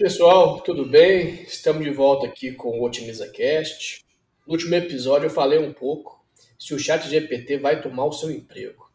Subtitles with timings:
[0.00, 1.42] Pessoal, tudo bem?
[1.42, 4.02] Estamos de volta aqui com o OtimizaCast.
[4.46, 6.24] No último episódio eu falei um pouco
[6.58, 8.90] se o chat GPT vai tomar o seu emprego.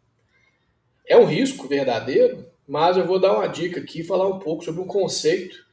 [1.06, 4.66] É um risco verdadeiro, mas eu vou dar uma dica aqui e falar um pouco
[4.66, 5.64] sobre um conceito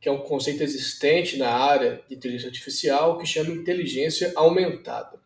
[0.00, 5.18] que é um conceito existente na área de inteligência artificial que chama inteligência aumentada.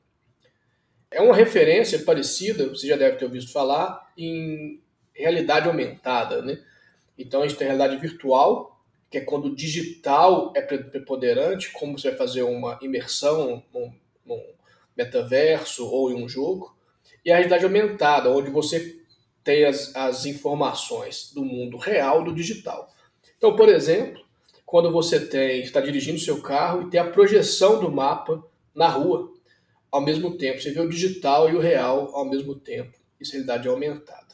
[1.10, 4.80] É uma referência parecida, você já deve ter ouvido falar, em
[5.12, 6.40] realidade aumentada.
[6.40, 6.58] Né?
[7.18, 8.75] Então a gente tem realidade virtual,
[9.10, 13.92] que é quando o digital é preponderante, como você vai fazer uma imersão num,
[14.24, 14.42] num
[14.96, 16.76] metaverso ou em um jogo,
[17.24, 19.00] e a realidade aumentada, onde você
[19.42, 22.92] tem as, as informações do mundo real do digital.
[23.38, 24.24] Então, por exemplo,
[24.64, 28.42] quando você tem está dirigindo seu carro e tem a projeção do mapa
[28.74, 29.32] na rua
[29.90, 32.98] ao mesmo tempo, você vê o digital e o real ao mesmo tempo.
[33.20, 34.25] Isso é realidade aumentada.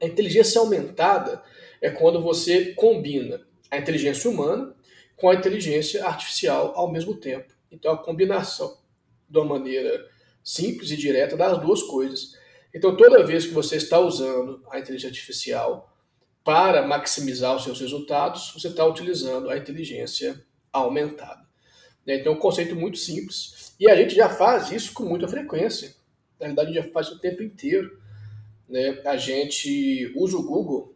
[0.00, 1.42] A inteligência aumentada
[1.80, 4.74] é quando você combina a inteligência humana
[5.16, 7.52] com a inteligência artificial ao mesmo tempo.
[7.70, 8.78] Então, a combinação
[9.28, 10.08] de uma maneira
[10.42, 12.36] simples e direta das duas coisas.
[12.74, 15.92] Então, toda vez que você está usando a inteligência artificial
[16.44, 21.46] para maximizar os seus resultados, você está utilizando a inteligência aumentada.
[22.06, 23.74] Então, é um conceito muito simples.
[23.78, 25.94] E a gente já faz isso com muita frequência.
[26.40, 28.00] Na verdade, a gente já faz o tempo inteiro.
[28.68, 29.00] Né?
[29.04, 30.94] A gente usa o Google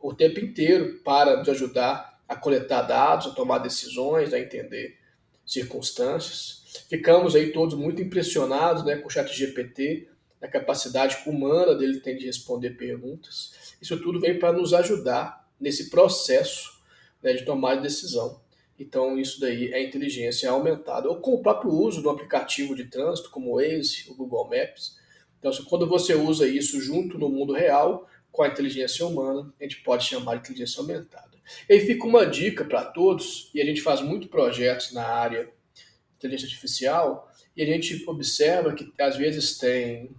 [0.00, 4.96] o tempo inteiro para nos ajudar a coletar dados, a tomar decisões, a entender
[5.44, 6.84] circunstâncias.
[6.88, 10.08] Ficamos aí todos muito impressionados né, com o chat GPT,
[10.40, 13.74] a capacidade humana dele tem de responder perguntas.
[13.80, 16.80] Isso tudo vem para nos ajudar nesse processo
[17.22, 18.40] né, de tomar decisão.
[18.78, 21.08] Então, isso daí é inteligência aumentada.
[21.08, 24.96] Ou com o próprio uso do aplicativo de trânsito, como o Waze, o Google Maps.
[25.38, 29.82] Então, quando você usa isso junto no mundo real, com a inteligência humana, a gente
[29.82, 31.38] pode chamar de inteligência aumentada.
[31.68, 35.44] E aí fica uma dica para todos, e a gente faz muito projetos na área
[35.44, 35.82] de
[36.18, 40.10] inteligência artificial, e a gente observa que às vezes tem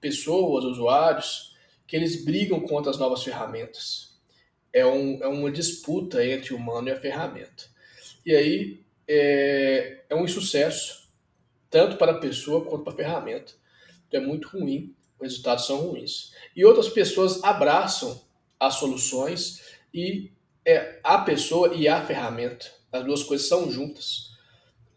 [0.00, 4.18] pessoas, usuários, que eles brigam contra as novas ferramentas.
[4.72, 7.64] É, um, é uma disputa entre o humano e a ferramenta.
[8.24, 11.08] E aí é, é um insucesso,
[11.70, 13.54] tanto para a pessoa quanto para a ferramenta.
[14.12, 16.32] É muito ruim os resultados são ruins.
[16.54, 18.20] E outras pessoas abraçam
[18.58, 20.30] as soluções e
[20.64, 22.70] é a pessoa e a ferramenta.
[22.92, 24.30] As duas coisas são juntas.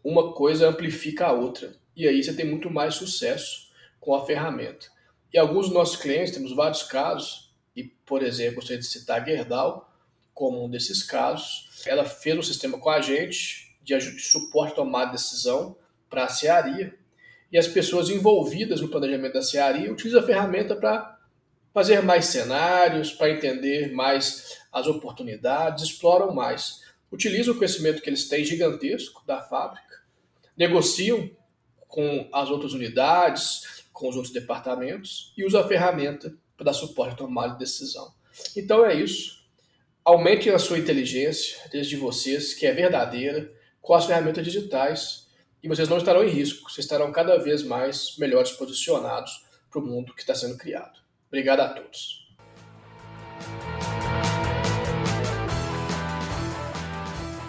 [0.02, 1.74] Uma coisa amplifica a outra.
[1.96, 4.86] E aí você tem muito mais sucesso com a ferramenta.
[5.32, 9.24] E alguns dos nossos clientes, temos vários casos, e por exemplo, gostaria de citar a
[9.24, 9.90] Gerdau
[10.34, 11.82] como um desses casos.
[11.86, 15.76] Ela fez um sistema com a gente de, suporte à tomada de decisão
[16.08, 16.98] para a cearia
[17.52, 21.18] e as pessoas envolvidas no planejamento da CEARI utilizam a ferramenta para
[21.74, 26.80] fazer mais cenários, para entender mais as oportunidades, exploram mais.
[27.10, 30.02] Utilizam o conhecimento que eles têm gigantesco da fábrica,
[30.56, 31.30] negociam
[31.86, 37.12] com as outras unidades, com os outros departamentos e usam a ferramenta para dar suporte
[37.12, 38.14] à tomada de decisão.
[38.56, 39.42] Então é isso.
[40.02, 45.28] Aumentem a sua inteligência, desde vocês, que é verdadeira, com as ferramentas digitais
[45.62, 49.86] e vocês não estarão em risco, vocês estarão cada vez mais melhores posicionados para o
[49.86, 51.00] mundo que está sendo criado.
[51.28, 52.22] Obrigado a todos.